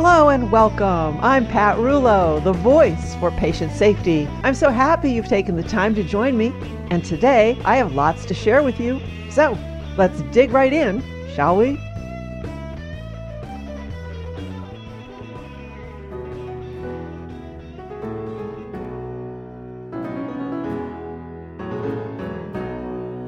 [0.00, 1.18] Hello and welcome.
[1.22, 4.28] I'm Pat Rullo, the voice for patient safety.
[4.44, 6.52] I'm so happy you've taken the time to join me,
[6.90, 9.00] and today I have lots to share with you.
[9.28, 9.58] So
[9.96, 11.02] let's dig right in,
[11.34, 11.80] shall we?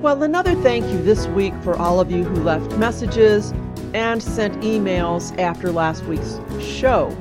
[0.00, 3.52] Well, another thank you this week for all of you who left messages
[3.94, 7.16] and sent emails after last week's show.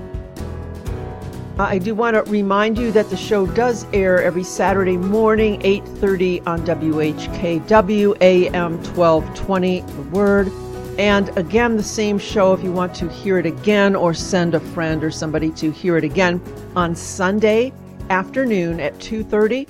[1.58, 6.42] I do want to remind you that the show does air every Saturday morning, 8:30
[6.48, 10.52] on WHKW AM 1220 The Word.
[10.98, 14.59] And again, the same show if you want to hear it again or send a
[14.59, 16.42] friend or somebody to hear it again
[16.78, 17.73] on Sunday
[18.09, 19.67] afternoon at 2:30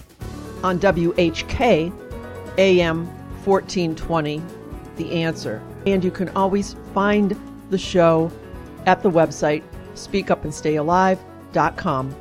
[0.64, 1.92] on WHK
[2.60, 3.08] AM
[3.46, 4.44] 1420
[4.98, 5.62] The Answer.
[5.86, 7.36] And you can always find
[7.70, 8.32] the show
[8.86, 9.64] at the website
[9.96, 12.16] speakupandstayalive.com.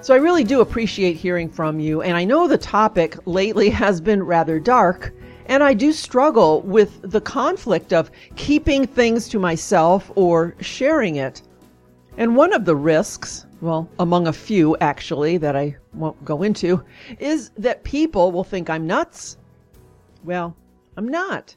[0.00, 4.02] So I really do appreciate hearing from you, and I know the topic lately has
[4.02, 5.14] been rather dark,
[5.46, 11.40] and I do struggle with the conflict of keeping things to myself or sharing it.
[12.18, 16.84] And one of the risks, well, among a few actually, that I won't go into,
[17.18, 19.38] is that people will think I'm nuts.
[20.22, 20.54] Well,
[20.98, 21.56] I'm not.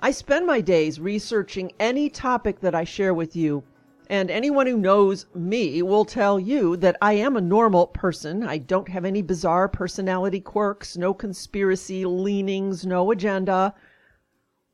[0.00, 3.64] I spend my days researching any topic that I share with you,
[4.08, 8.44] and anyone who knows me will tell you that I am a normal person.
[8.44, 13.74] I don't have any bizarre personality quirks, no conspiracy leanings, no agenda,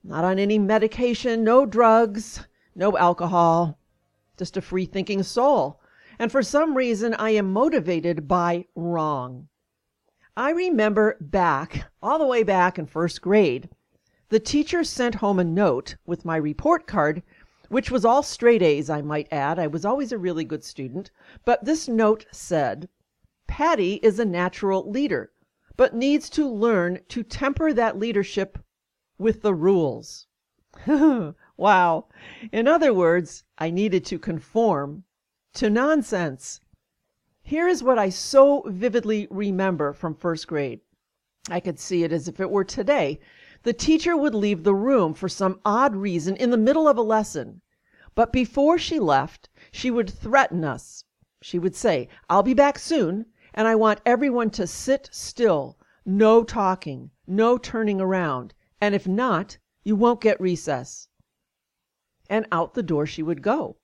[0.02, 3.78] not on any medication, no drugs, no alcohol,
[4.36, 5.80] just a free thinking soul.
[6.18, 9.48] And for some reason, I am motivated by wrong.
[10.36, 13.70] I remember back, all the way back in first grade,
[14.34, 17.22] the teacher sent home a note with my report card,
[17.68, 19.60] which was all straight A's, I might add.
[19.60, 21.12] I was always a really good student.
[21.44, 22.88] But this note said,
[23.46, 25.30] Patty is a natural leader,
[25.76, 28.58] but needs to learn to temper that leadership
[29.18, 30.26] with the rules.
[31.56, 32.08] wow.
[32.50, 35.04] In other words, I needed to conform
[35.52, 36.58] to nonsense.
[37.40, 40.80] Here is what I so vividly remember from first grade.
[41.48, 43.20] I could see it as if it were today.
[43.64, 47.02] The teacher would leave the room for some odd reason in the middle of a
[47.02, 47.62] lesson.
[48.14, 51.04] But before she left, she would threaten us.
[51.40, 55.78] She would say, I'll be back soon, and I want everyone to sit still.
[56.04, 58.52] No talking, no turning around,
[58.82, 61.08] and if not, you won't get recess.
[62.28, 63.78] And out the door she would go.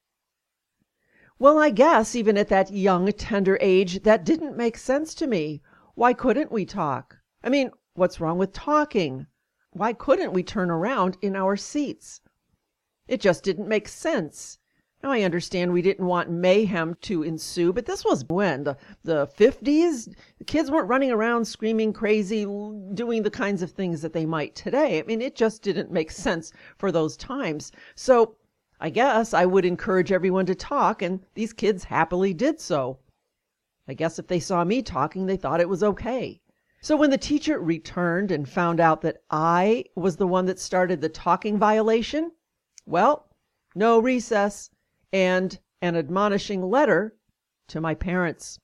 [1.39, 5.63] Well, I guess even at that young, tender age, that didn't make sense to me.
[5.95, 7.17] Why couldn't we talk?
[7.43, 9.27] I mean, what's wrong with talking?
[9.73, 12.21] Why couldn't we turn around in our seats?
[13.07, 14.59] It just didn't make sense.
[15.03, 19.27] Now I understand we didn't want mayhem to ensue, but this was when the the
[19.29, 20.15] 50s.
[20.39, 24.55] The kids weren't running around screaming crazy, doing the kinds of things that they might
[24.55, 24.99] today.
[24.99, 27.73] I mean, it just didn't make sense for those times.
[27.95, 28.37] So
[28.81, 32.99] I guess I would encourage everyone to talk, and these kids happily did so.
[33.87, 36.40] I guess if they saw me talking, they thought it was okay.
[36.83, 41.03] So when the teacher returned and found out that I was the one that started
[41.03, 42.33] the talking violation,
[42.87, 43.29] well,
[43.75, 44.71] no recess
[45.13, 47.17] and an admonishing letter
[47.69, 48.59] to my parents.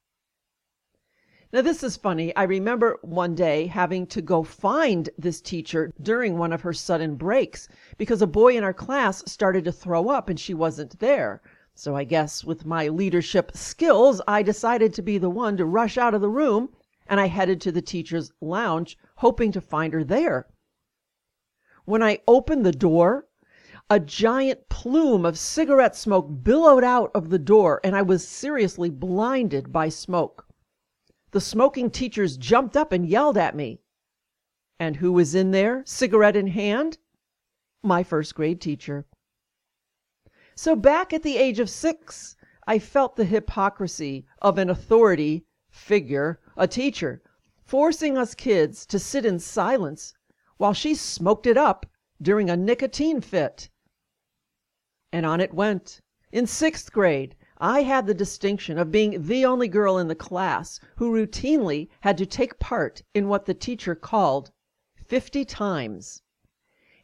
[1.53, 2.35] Now, this is funny.
[2.35, 7.17] I remember one day having to go find this teacher during one of her sudden
[7.17, 11.43] breaks because a boy in our class started to throw up and she wasn't there.
[11.75, 15.99] So I guess with my leadership skills, I decided to be the one to rush
[15.99, 16.71] out of the room
[17.09, 20.49] and I headed to the teacher's lounge, hoping to find her there.
[21.85, 23.27] When I opened the door,
[23.89, 28.91] a giant plume of cigarette smoke billowed out of the door, and I was seriously
[28.91, 30.47] blinded by smoke.
[31.31, 33.81] The smoking teachers jumped up and yelled at me.
[34.81, 36.99] And who was in there, cigarette in hand?
[37.83, 39.07] My first grade teacher.
[40.57, 42.37] So back at the age of six,
[42.67, 47.21] I felt the hypocrisy of an authority figure a teacher,
[47.63, 50.15] forcing us kids to sit in silence
[50.57, 51.85] while she smoked it up
[52.23, 53.69] during a nicotine fit.
[55.13, 56.01] And on it went.
[56.33, 60.81] In sixth grade, I had the distinction of being the only girl in the class
[60.97, 64.51] who routinely had to take part in what the teacher called
[65.05, 66.23] fifty times.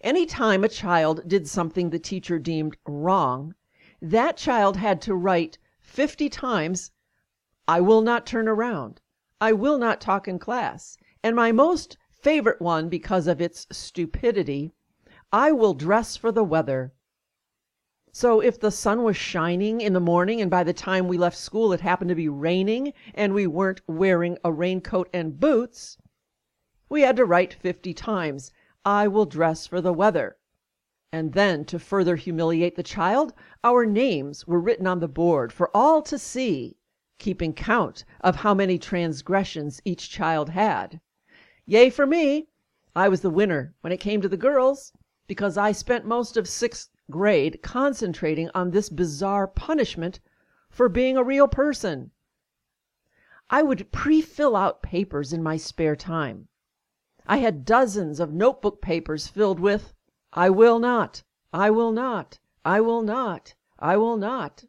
[0.01, 3.55] Any time a child did something the teacher deemed wrong,
[4.01, 6.91] that child had to write fifty times,
[7.69, 9.02] "I will not turn around,"
[9.45, 14.71] "I will not talk in class," and my most favorite one because of its stupidity,
[15.33, 16.93] "I will dress for the weather."
[18.13, 21.37] So if the sun was shining in the morning and by the time we left
[21.37, 25.99] school it happened to be raining and we weren't wearing a raincoat and boots,
[26.89, 28.53] we had to write fifty times,
[28.85, 30.37] "I will dress for the weather."
[31.11, 33.35] And then, to further humiliate the child,
[33.65, 36.77] our names were written on the board for all to see,
[37.23, 41.01] keeping count of how many transgressions each child had.
[41.65, 42.49] Yea, for me!
[42.97, 44.93] I was the winner when it came to the girls,
[45.29, 50.19] because I spent most of sixth grade concentrating on this bizarre punishment
[50.69, 52.11] for being a real person.
[53.49, 56.49] I would pre fill out papers in my spare time.
[57.25, 59.95] I had dozens of notebook papers filled with
[60.33, 61.23] "I will not,"
[61.53, 64.65] "I will not," "I will not," "I will not."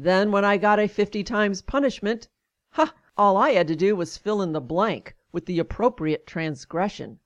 [0.00, 2.28] Then when I got a fifty times punishment,
[2.70, 2.94] ha!
[3.16, 7.18] all I had to do was fill in the blank with the appropriate transgression.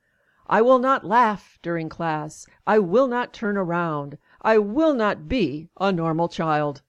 [0.46, 2.46] I will not laugh during class.
[2.66, 4.16] I will not turn around.
[4.40, 6.80] I will not be a normal child.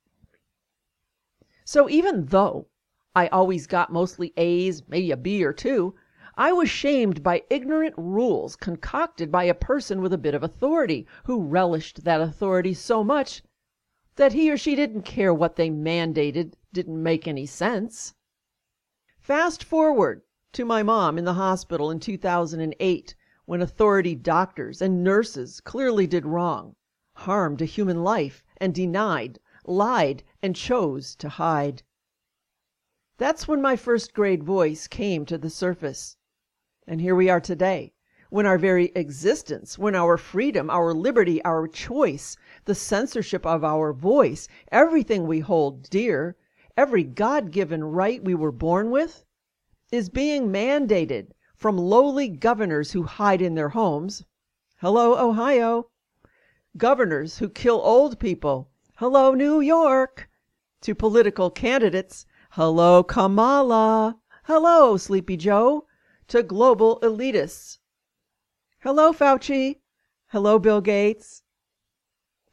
[1.65, 2.67] So even though
[3.13, 5.95] I always got mostly A's, maybe a B or two,
[6.37, 11.05] I was shamed by ignorant rules concocted by a person with a bit of authority,
[11.25, 13.43] who relished that authority so much
[14.15, 18.13] that he or she didn't care what they mandated didn't make any sense.
[19.19, 20.21] Fast forward
[20.51, 23.15] to my mom in the hospital in 2008
[23.45, 26.75] when authority doctors and nurses clearly did wrong,
[27.15, 31.83] harmed a human life, and denied, lied, and chose to hide.
[33.17, 36.17] That's when my first grade voice came to the surface.
[36.87, 37.93] And here we are today,
[38.29, 43.91] when our very existence, when our freedom, our liberty, our choice, the censorship of our
[43.91, 46.35] voice, everything we hold dear,
[46.77, 49.25] every God given right we were born with,
[49.91, 54.25] is being mandated from lowly governors who hide in their homes
[54.77, 55.89] hello, Ohio!
[56.75, 60.29] governors who kill old people hello, New York!
[60.81, 64.17] to political candidates hello, Kamala!
[64.45, 65.85] hello, Sleepy Joe!
[66.27, 67.77] to global elitists
[68.79, 69.79] hello, Fauci!
[70.27, 71.42] hello, Bill Gates!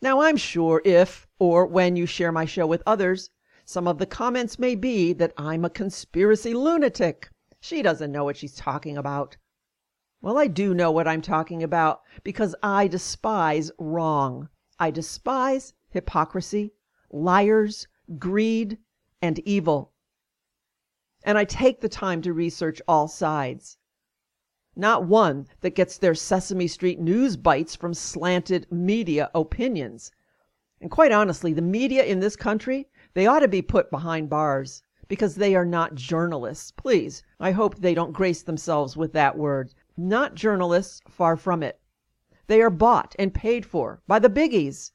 [0.03, 3.31] Now, I'm sure if or when you share my show with others,
[3.67, 7.29] some of the comments may be that I'm a conspiracy lunatic.
[7.61, 9.37] She doesn't know what she's talking about.
[10.23, 14.49] Well, I do know what I'm talking about because I despise wrong.
[14.79, 16.73] I despise hypocrisy,
[17.11, 17.87] liars,
[18.19, 18.79] greed,
[19.21, 19.93] and evil.
[21.25, 23.77] And I take the time to research all sides.
[24.81, 30.11] Not one that gets their Sesame Street news bites from slanted media opinions.
[30.81, 34.83] And quite honestly, the media in this country, they ought to be put behind bars
[35.07, 36.71] because they are not journalists.
[36.71, 39.75] Please, I hope they don't grace themselves with that word.
[39.99, 41.79] Not journalists, far from it.
[42.47, 44.93] They are bought and paid for by the biggies.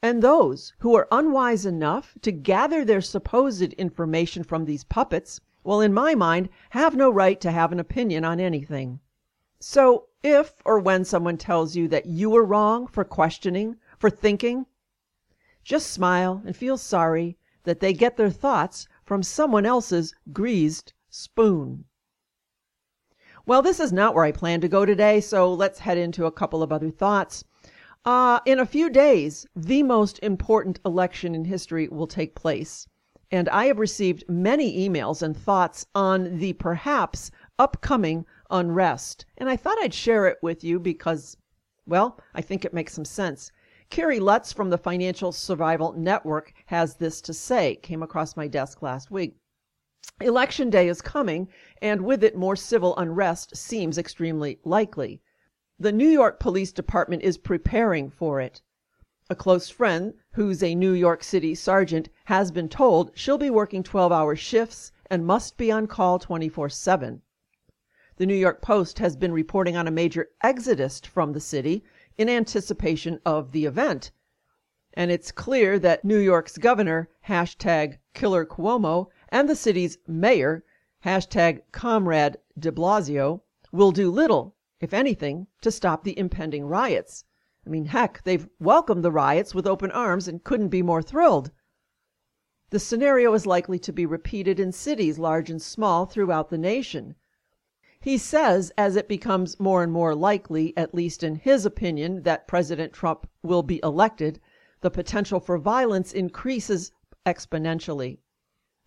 [0.00, 5.82] And those who are unwise enough to gather their supposed information from these puppets, well,
[5.82, 8.98] in my mind, have no right to have an opinion on anything.
[9.62, 14.64] So, if or when someone tells you that you were wrong for questioning, for thinking,
[15.62, 21.84] just smile and feel sorry that they get their thoughts from someone else's greased spoon.
[23.44, 26.32] Well, this is not where I plan to go today, so let's head into a
[26.32, 27.44] couple of other thoughts.
[28.04, 32.88] Uh, in a few days, the most important election in history will take place.
[33.30, 39.24] And I have received many emails and thoughts on the perhaps upcoming unrest.
[39.38, 41.36] And I thought I'd share it with you because,
[41.86, 43.52] well, I think it makes some sense.
[43.90, 48.82] Kerry Lutz from the Financial Survival Network has this to say, came across my desk
[48.82, 49.36] last week.
[50.20, 51.48] Election day is coming,
[51.82, 55.20] and with it more civil unrest seems extremely likely.
[55.78, 58.62] The New York Police Department is preparing for it.
[59.28, 63.82] A close friend, who's a New York City sergeant, has been told she'll be working
[63.82, 67.22] 12 hour shifts and must be on call 24 7.
[68.20, 71.82] The New York Post has been reporting on a major exodus from the city
[72.18, 74.10] in anticipation of the event.
[74.92, 80.62] And it's clear that New York's governor, hashtag Killer Cuomo, and the city's mayor,
[81.02, 83.40] hashtag Comrade de Blasio,
[83.72, 87.24] will do little, if anything, to stop the impending riots.
[87.66, 91.52] I mean, heck, they've welcomed the riots with open arms and couldn't be more thrilled.
[92.68, 97.14] The scenario is likely to be repeated in cities large and small throughout the nation.
[98.02, 102.48] He says as it becomes more and more likely, at least in his opinion, that
[102.48, 104.40] President Trump will be elected,
[104.80, 106.92] the potential for violence increases
[107.26, 108.20] exponentially.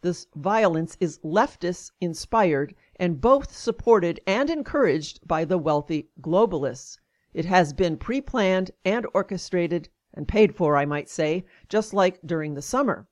[0.02, 6.98] This violence is leftist inspired and both supported and encouraged by the wealthy globalists.
[7.36, 12.20] It has been pre planned and orchestrated and paid for, I might say, just like
[12.26, 13.08] during the summer.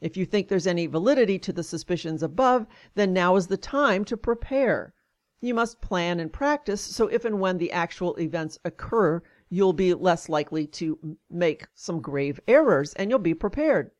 [0.00, 4.04] If you think there's any validity to the suspicions above, then now is the time
[4.04, 4.94] to prepare.
[5.40, 9.94] You must plan and practice so if and when the actual events occur, you'll be
[9.94, 13.90] less likely to make some grave errors and you'll be prepared.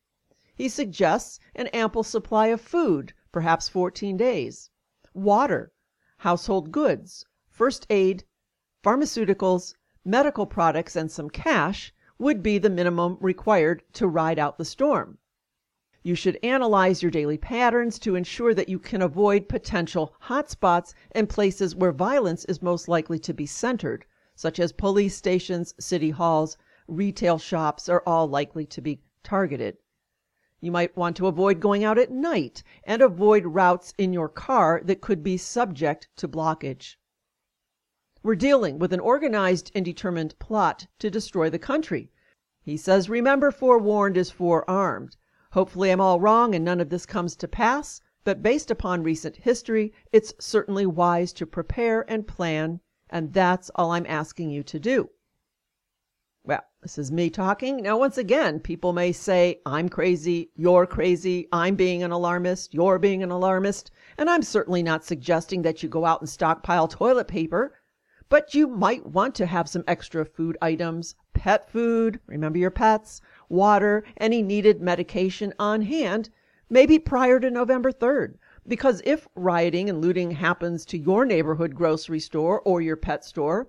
[0.55, 4.71] He suggests an ample supply of food, perhaps 14 days,
[5.15, 5.73] water,
[6.19, 8.23] household goods, first aid,
[8.85, 9.75] pharmaceuticals,
[10.05, 15.19] medical products, and some cash would be the minimum required to ride out the storm.
[16.05, 21.29] You should analyze your daily patterns to ensure that you can avoid potential hotspots and
[21.29, 24.05] places where violence is most likely to be centered,
[24.37, 29.77] such as police stations, city halls, retail shops are all likely to be targeted.
[30.61, 34.81] You might want to avoid going out at night and avoid routes in your car
[34.85, 36.97] that could be subject to blockage.
[38.23, 42.13] We're dealing with an organized and determined plot to destroy the country.
[42.63, 45.17] He says, Remember, forewarned is forearmed.
[45.53, 49.37] Hopefully, I'm all wrong and none of this comes to pass, but based upon recent
[49.37, 54.79] history, it's certainly wise to prepare and plan, and that's all I'm asking you to
[54.79, 55.11] do.
[56.45, 57.83] Well, this is me talking.
[57.83, 62.99] Now, once again, people may say, I'm crazy, you're crazy, I'm being an alarmist, you're
[62.99, 67.29] being an alarmist, and I'm certainly not suggesting that you go out and stockpile toilet
[67.29, 67.75] paper.
[68.31, 73.21] But you might want to have some extra food items, pet food, remember your pets,
[73.49, 76.31] water, any needed medication on hand,
[76.71, 78.35] maybe prior to November 3rd.
[78.67, 83.69] Because if rioting and looting happens to your neighborhood grocery store or your pet store,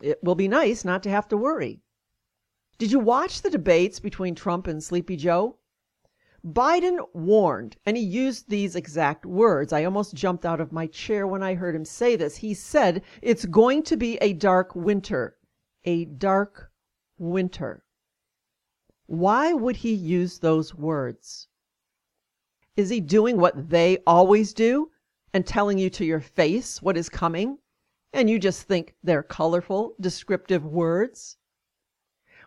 [0.00, 1.80] it will be nice not to have to worry.
[2.78, 5.56] Did you watch the debates between Trump and Sleepy Joe?
[6.44, 9.72] Biden warned, and he used these exact words.
[9.72, 12.36] I almost jumped out of my chair when I heard him say this.
[12.36, 15.36] He said, It's going to be a dark winter.
[15.84, 16.70] A dark
[17.18, 17.82] winter.
[19.06, 21.48] Why would he use those words?
[22.76, 24.90] Is he doing what they always do
[25.32, 27.58] and telling you to your face what is coming?
[28.12, 31.36] And you just think they're colorful, descriptive words?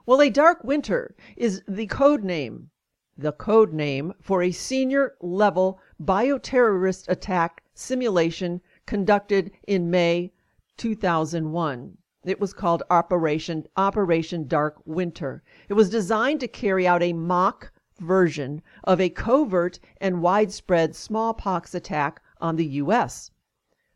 [0.05, 2.71] Well, a dark winter is the code name
[3.19, 10.31] the code name for a senior level bioterrorist attack simulation conducted in May
[10.77, 11.97] 2001.
[12.25, 15.41] It was called Operation Operation Dark Winter.
[15.69, 21.73] It was designed to carry out a mock version of a covert and widespread smallpox
[21.73, 23.31] attack on the US.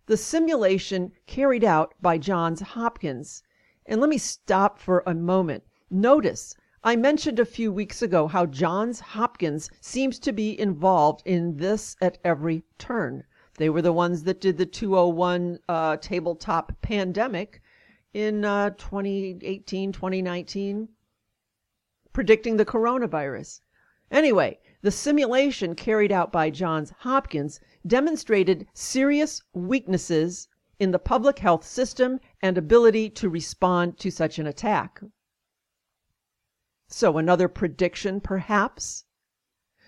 [0.06, 3.44] The simulation carried out by Johns Hopkins.
[3.86, 5.66] And let me stop for a moment.
[5.90, 11.58] Notice I mentioned a few weeks ago how Johns Hopkins seems to be involved in
[11.58, 13.26] this at every turn.
[13.58, 17.62] They were the ones that did the 201 uh, tabletop pandemic
[18.14, 20.90] in uh, 2018, 2019,
[22.12, 23.62] predicting the coronavirus.
[24.12, 30.48] Anyway, the simulation carried out by Johns Hopkins demonstrated serious weaknesses
[30.80, 35.02] in the public health system and ability to respond to such an attack.
[36.88, 39.06] So, another prediction, perhaps?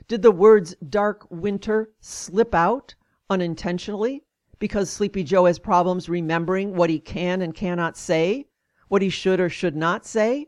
[0.08, 2.96] Did the words dark winter slip out
[3.29, 4.24] unintentionally
[4.59, 8.47] because Sleepy Joe has problems remembering what he can and cannot say,
[8.88, 10.47] what he should or should not say?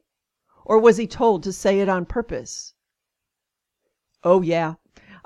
[0.65, 2.73] Or was he told to say it on purpose?
[4.23, 4.75] Oh, yeah,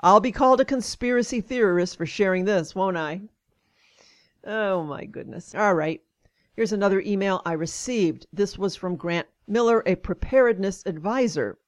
[0.00, 3.22] I'll be called a conspiracy theorist for sharing this, won't I?
[4.44, 5.54] Oh, my goodness.
[5.54, 6.02] All right.
[6.54, 8.26] Here's another email I received.
[8.32, 11.58] This was from Grant Miller, a preparedness advisor,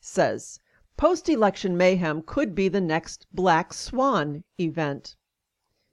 [0.00, 0.60] says
[0.96, 5.16] post election mayhem could be the next black swan event.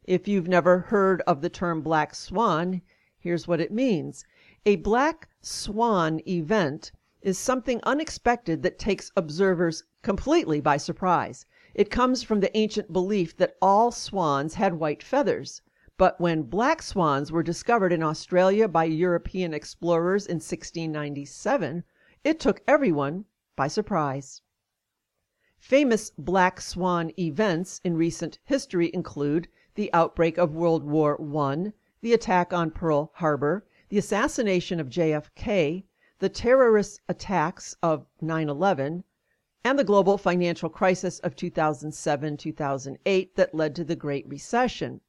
[0.08, 2.82] If you've never heard of the term black swan,
[3.20, 4.24] here's what it means
[4.66, 11.46] a black swan event is something unexpected that takes observers completely by surprise.
[11.74, 15.62] It comes from the ancient belief that all swans had white feathers.
[15.98, 21.84] But when black swans were discovered in Australia by European explorers in 1697,
[22.24, 23.26] it took everyone
[23.58, 24.42] by surprise.
[25.60, 32.12] Famous black swan events in recent history include the outbreak of World War I, the
[32.12, 35.84] attack on Pearl Harbor, the assassination of JFK,
[36.17, 39.03] the terrorist attacks of 9 11,
[39.63, 45.00] and the global financial crisis of 2007 2008 that led to the Great Recession.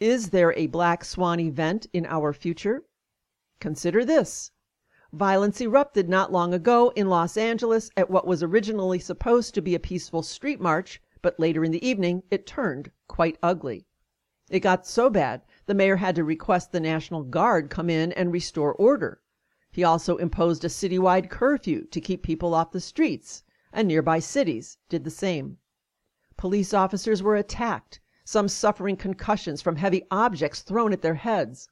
[0.00, 2.82] Is there a black swan event in our future?
[3.60, 4.50] Consider this.
[5.12, 9.76] Violence erupted not long ago in Los Angeles at what was originally supposed to be
[9.76, 13.86] a peaceful street march, but later in the evening it turned quite ugly.
[14.50, 18.30] It got so bad the mayor had to request the National Guard come in and
[18.30, 19.22] restore order.
[19.70, 24.76] He also imposed a citywide curfew to keep people off the streets, and nearby cities
[24.90, 25.56] did the same.
[26.36, 31.70] Police officers were attacked, some suffering concussions from heavy objects thrown at their heads.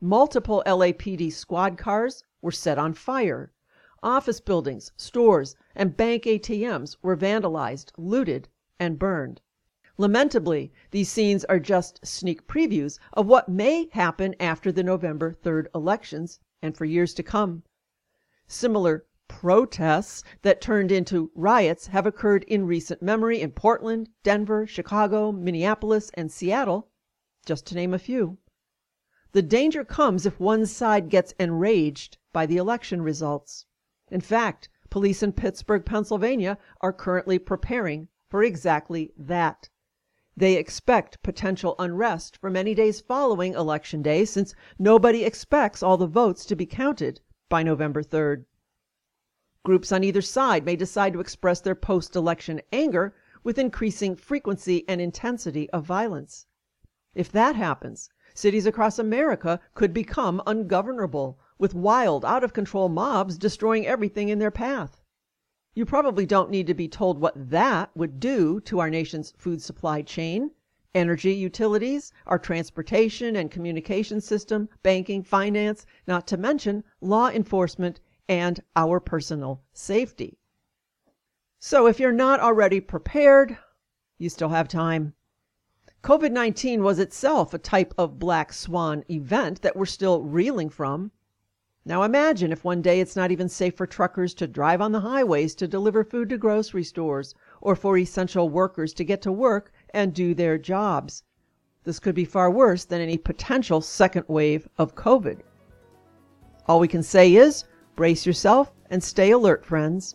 [0.00, 3.52] Multiple LAPD squad cars were set on fire.
[4.00, 8.48] Office buildings, stores, and bank ATMs were vandalized, looted,
[8.82, 9.40] and burned.
[9.96, 15.68] Lamentably, these scenes are just sneak previews of what may happen after the November 3rd
[15.72, 17.62] elections and for years to come.
[18.48, 25.30] Similar protests that turned into riots have occurred in recent memory in Portland, Denver, Chicago,
[25.30, 26.88] Minneapolis, and Seattle,
[27.46, 28.38] just to name a few.
[29.30, 33.64] The danger comes if one side gets enraged by the election results.
[34.10, 39.68] In fact, police in Pittsburgh, Pennsylvania are currently preparing for exactly that.
[40.34, 46.06] They expect potential unrest for many days following Election Day since nobody expects all the
[46.06, 47.20] votes to be counted
[47.50, 48.46] by November 3rd.
[49.66, 54.88] Groups on either side may decide to express their post election anger with increasing frequency
[54.88, 56.46] and intensity of violence.
[57.14, 63.36] If that happens, cities across America could become ungovernable with wild, out of control mobs
[63.36, 65.01] destroying everything in their path.
[65.74, 69.62] You probably don't need to be told what that would do to our nation's food
[69.62, 70.50] supply chain,
[70.94, 78.62] energy utilities, our transportation and communication system, banking, finance, not to mention law enforcement and
[78.76, 80.36] our personal safety.
[81.58, 83.56] So if you're not already prepared,
[84.18, 85.14] you still have time.
[86.02, 91.12] COVID 19 was itself a type of black swan event that we're still reeling from.
[91.84, 95.00] Now imagine if one day it's not even safe for truckers to drive on the
[95.00, 99.72] highways to deliver food to grocery stores or for essential workers to get to work
[99.90, 101.24] and do their jobs.
[101.82, 105.40] This could be far worse than any potential second wave of COVID.
[106.66, 107.64] All we can say is
[107.96, 110.14] brace yourself and stay alert, friends.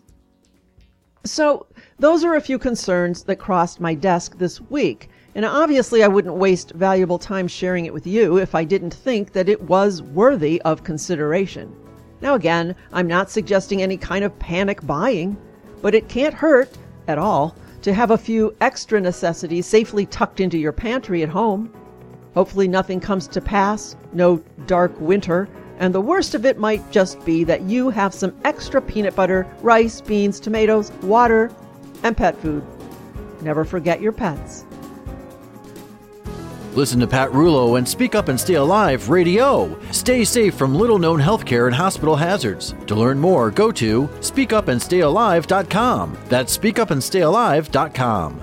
[1.26, 1.68] So,
[2.00, 5.10] those are a few concerns that crossed my desk this week.
[5.38, 9.34] And obviously, I wouldn't waste valuable time sharing it with you if I didn't think
[9.34, 11.72] that it was worthy of consideration.
[12.22, 15.38] Now, again, I'm not suggesting any kind of panic buying,
[15.84, 16.76] but it can't hurt
[17.08, 21.72] at all to have a few extra necessities safely tucked into your pantry at home.
[22.34, 25.48] Hopefully, nothing comes to pass, no dark winter,
[25.78, 29.46] and the worst of it might just be that you have some extra peanut butter,
[29.62, 31.52] rice, beans, tomatoes, water,
[32.02, 32.66] and pet food.
[33.44, 34.66] Never forget your pets.
[36.78, 39.76] Listen to Pat Rullo and Speak Up and Stay Alive Radio.
[39.92, 42.76] Stay safe from little known healthcare and hospital hazards.
[42.86, 46.18] To learn more, go to speakupandstayalive.com.
[46.30, 48.42] That's speakupandstayalive.com.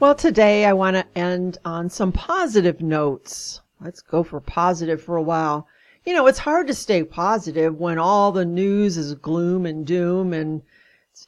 [0.00, 3.62] Well, today I want to end on some positive notes.
[3.80, 5.66] Let's go for positive for a while.
[6.04, 10.34] You know, it's hard to stay positive when all the news is gloom and doom,
[10.34, 10.60] and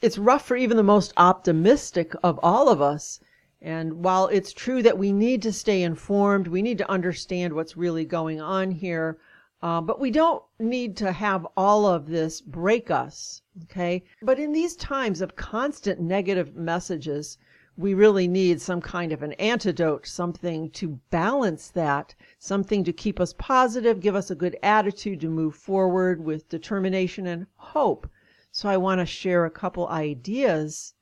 [0.02, 3.18] it's rough for even the most optimistic of all of us.
[3.64, 7.76] And while it's true that we need to stay informed, we need to understand what's
[7.76, 9.18] really going on here,
[9.62, 14.02] uh, but we don't need to have all of this break us, okay?
[14.20, 17.38] But in these times of constant negative messages,
[17.76, 23.20] we really need some kind of an antidote, something to balance that, something to keep
[23.20, 28.10] us positive, give us a good attitude to move forward with determination and hope.
[28.50, 30.94] So I want to share a couple ideas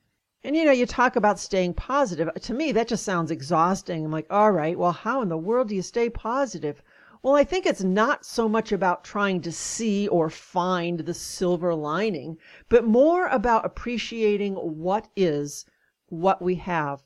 [0.43, 2.29] and you know, you talk about staying positive.
[2.33, 4.05] To me, that just sounds exhausting.
[4.05, 6.81] I'm like, all right, well, how in the world do you stay positive?
[7.21, 11.75] Well, I think it's not so much about trying to see or find the silver
[11.75, 15.65] lining, but more about appreciating what is,
[16.07, 17.03] what we have.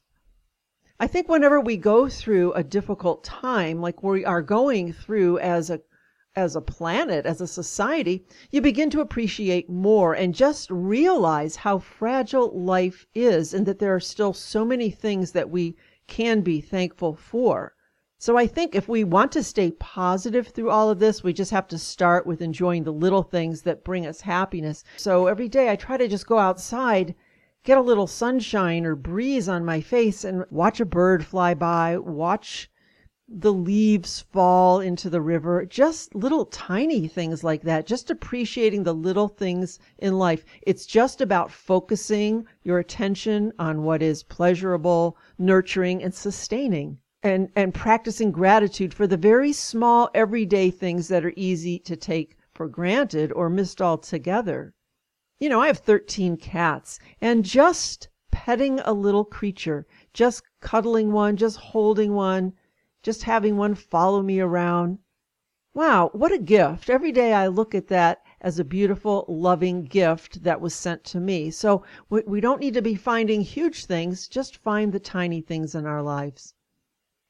[0.97, 5.69] I think whenever we go through a difficult time, like we are going through as
[5.69, 5.81] a
[6.35, 11.79] as a planet, as a society, you begin to appreciate more and just realize how
[11.79, 15.75] fragile life is and that there are still so many things that we
[16.07, 17.73] can be thankful for.
[18.17, 21.51] So I think if we want to stay positive through all of this, we just
[21.51, 24.83] have to start with enjoying the little things that bring us happiness.
[24.97, 27.15] So every day I try to just go outside,
[27.63, 31.97] get a little sunshine or breeze on my face and watch a bird fly by,
[31.97, 32.69] watch
[33.27, 38.93] the leaves fall into the river, just little tiny things like that, just appreciating the
[38.93, 40.45] little things in life.
[40.61, 46.99] It's just about focusing your attention on what is pleasurable, nurturing, and sustaining.
[47.23, 52.37] And, and practicing gratitude for the very small everyday things that are easy to take
[52.53, 54.75] for granted or missed altogether.
[55.39, 61.35] You know, I have 13 cats, and just petting a little creature, just cuddling one,
[61.35, 62.53] just holding one,
[63.05, 64.97] just having one follow me around.
[65.75, 66.89] Wow, what a gift.
[66.89, 71.19] Every day I look at that as a beautiful, loving gift that was sent to
[71.19, 71.51] me.
[71.51, 75.85] So we, don't need to be finding huge things, just find the tiny things in
[75.85, 76.55] our lives.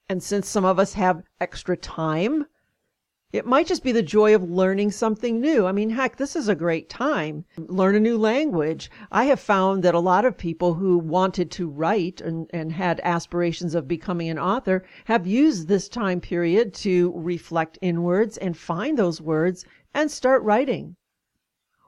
[0.08, 2.46] And since some of us have extra time,
[3.36, 5.66] it might just be the joy of learning something new.
[5.66, 7.44] I mean, heck, this is a great time.
[7.58, 8.90] Learn a new language.
[9.12, 13.02] I have found that a lot of people who wanted to write and, and had
[13.04, 18.98] aspirations of becoming an author have used this time period to reflect inwards and find
[18.98, 20.96] those words and start writing.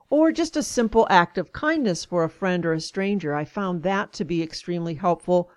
[0.10, 3.34] Or just a simple act of kindness for a friend or a stranger.
[3.34, 5.50] I found that to be extremely helpful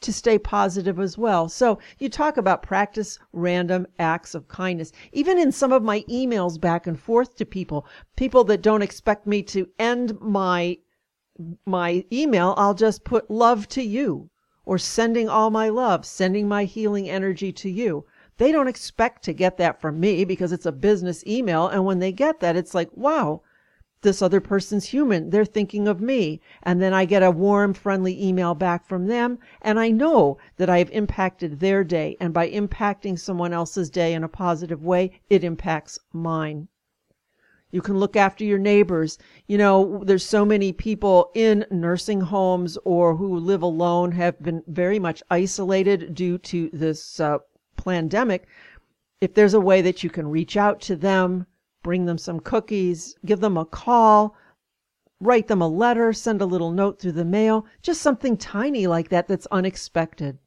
[0.00, 1.48] to stay positive as well.
[1.48, 4.92] So you talk about practice random acts of kindness.
[5.12, 9.26] Even in some of my emails back and forth to people, people that don't expect
[9.26, 10.78] me to end my
[11.66, 14.30] my email, I'll just put love to you
[14.64, 18.04] or sending all my love, sending my healing energy to you.
[18.36, 21.66] They don't expect to get that from me because it's a business email.
[21.68, 23.42] And when they get that, it's like, wow,
[24.04, 25.30] this other person's human.
[25.30, 26.40] They're thinking of me.
[26.62, 29.40] And then I get a warm, friendly email back from them.
[29.60, 32.16] And I know that I have impacted their day.
[32.20, 36.68] And by impacting someone else's day in a positive way, it impacts mine.
[37.72, 39.18] You can look after your neighbors.
[39.48, 44.62] You know, there's so many people in nursing homes or who live alone have been
[44.68, 47.38] very much isolated due to this uh,
[47.74, 48.46] pandemic.
[49.20, 51.48] If there's a way that you can reach out to them,
[51.84, 54.34] bring them some cookies, give them a call,
[55.20, 59.10] write them a letter, send a little note through the mail, just something tiny like
[59.10, 60.38] that that's unexpected.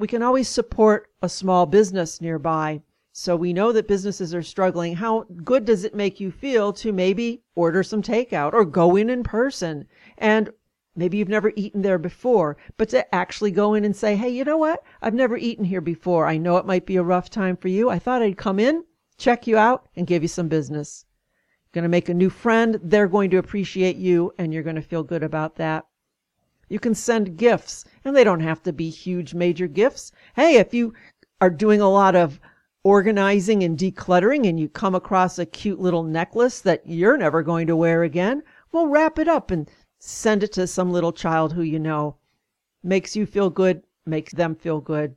[0.00, 2.82] We can always support a small business nearby.
[3.12, 4.94] So we know that businesses are struggling.
[4.94, 9.10] How good does it make you feel to maybe order some takeout or go in
[9.10, 9.86] in person?
[10.16, 10.50] And
[10.94, 14.44] maybe you've never eaten there before, but to actually go in and say, hey, you
[14.44, 14.82] know what?
[15.02, 16.26] I've never eaten here before.
[16.26, 17.90] I know it might be a rough time for you.
[17.90, 18.84] I thought I'd come in
[19.18, 21.04] check you out, and give you some business.
[21.64, 22.80] You're going to make a new friend.
[22.82, 25.86] They're going to appreciate you, and you're going to feel good about that.
[26.68, 30.12] You can send gifts, and they don't have to be huge, major gifts.
[30.36, 30.94] Hey, if you
[31.40, 32.40] are doing a lot of
[32.84, 37.66] organizing and decluttering and you come across a cute little necklace that you're never going
[37.66, 41.62] to wear again, well, wrap it up and send it to some little child who
[41.62, 42.16] you know.
[42.82, 45.16] Makes you feel good, makes them feel good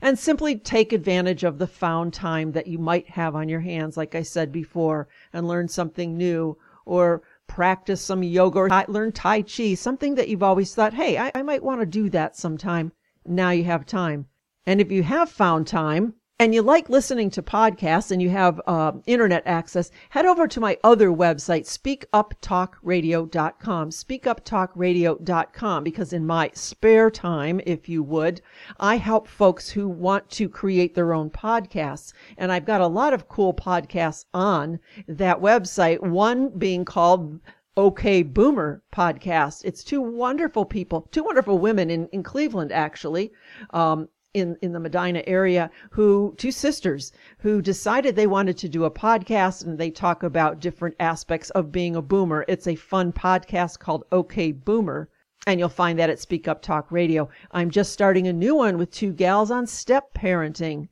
[0.00, 3.96] and simply take advantage of the found time that you might have on your hands,
[3.96, 9.42] like I said before, and learn something new or practice some yoga or learn Tai
[9.42, 12.92] Chi, something that you've always thought, hey, I, I might want to do that sometime.
[13.24, 14.26] Now you have time.
[14.66, 18.60] And if you have found time, and you like listening to podcasts and you have
[18.66, 23.90] uh, internet access, head over to my other website, speakuptalkradio.com.
[23.90, 28.42] Speakuptalkradio.com, because in my spare time, if you would,
[28.78, 32.12] I help folks who want to create their own podcasts.
[32.36, 37.40] And I've got a lot of cool podcasts on that website, one being called
[37.78, 39.64] OK Boomer podcast.
[39.64, 43.32] It's two wonderful people, two wonderful women in, in Cleveland, actually.
[43.70, 48.84] Um, in, in the Medina area who, two sisters who decided they wanted to do
[48.84, 52.44] a podcast and they talk about different aspects of being a boomer.
[52.46, 55.08] It's a fun podcast called OK Boomer.
[55.46, 57.30] And you'll find that at Speak Up Talk Radio.
[57.52, 60.88] I'm just starting a new one with two gals on step parenting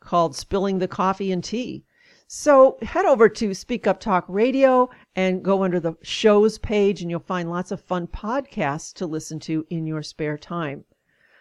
[0.00, 1.84] called Spilling the Coffee and Tea.
[2.26, 7.10] So head over to Speak Up Talk Radio and go under the shows page and
[7.10, 10.84] you'll find lots of fun podcasts to listen to in your spare time.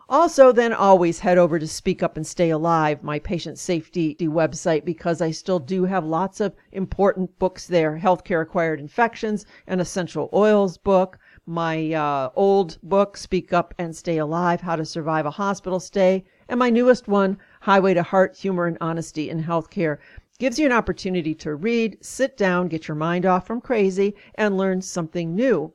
[0.10, 4.86] Also, then always head over to Speak Up and Stay Alive, my patient safety website,
[4.86, 10.30] because I still do have lots of important books there healthcare acquired infections, an essential
[10.32, 15.32] oils book, my uh, old book, Speak Up and Stay Alive How to Survive a
[15.32, 19.98] Hospital Stay, and my newest one, Highway to Heart, Humor, and Honesty in Healthcare.
[20.40, 24.56] Gives you an opportunity to read, sit down, get your mind off from crazy, and
[24.56, 25.74] learn something new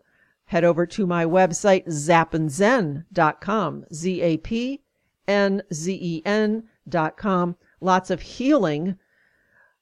[0.52, 3.06] head over to my website, zapnzen.com,
[3.90, 4.82] Z A P
[5.26, 7.56] N Z E N.com.
[7.80, 8.98] Lots of healing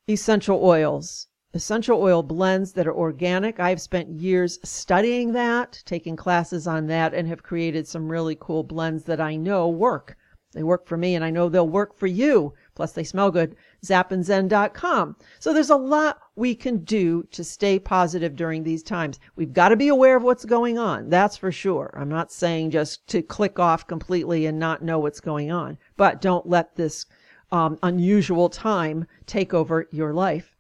[0.09, 3.59] essential oils, essential oil blends that are organic.
[3.59, 8.63] I've spent years studying that, taking classes on that, and have created some really cool
[8.63, 10.17] blends that I know work.
[10.53, 12.55] They work for me and I know they'll work for you.
[12.77, 13.57] Plus they smell good.
[13.85, 15.17] Zapandzen.com.
[15.39, 19.19] So there's a lot we can do to stay positive during these times.
[19.37, 21.09] We've got to be aware of what's going on.
[21.09, 21.95] That's for sure.
[21.97, 26.21] I'm not saying just to click off completely and not know what's going on, but
[26.21, 27.07] don't let this
[27.53, 30.57] um, unusual time take over your life.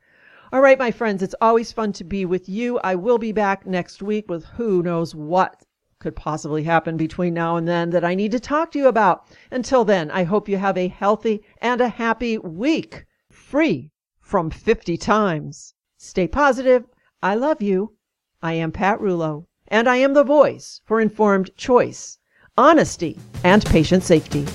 [0.53, 2.81] All right, my friends, it's always fun to be with you.
[2.83, 5.65] I will be back next week with who knows what
[6.01, 9.27] could possibly happen between now and then that I need to talk to you about.
[9.51, 13.05] Until then, I hope you have a healthy and a happy week,
[13.51, 15.75] free from 50 times.
[15.99, 16.85] Stay positive.
[17.21, 17.97] I love you.
[18.41, 22.19] I am Pat Rullo, and I am the voice for informed choice,
[22.57, 24.47] honesty, and patient safety.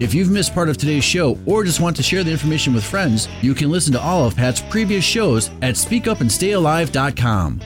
[0.00, 2.84] If you've missed part of today's show or just want to share the information with
[2.84, 7.60] friends, you can listen to all of Pat's previous shows at speakupandstayalive.com.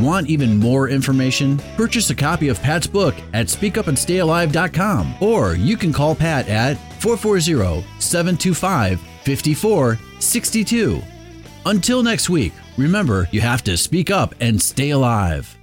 [0.00, 1.58] Want even more information?
[1.76, 7.84] Purchase a copy of Pat's book at speakupandstayalive.com or you can call Pat at 440
[7.98, 11.02] 725 5462.
[11.66, 15.54] Until next week, remember you have to speak up and stay alive.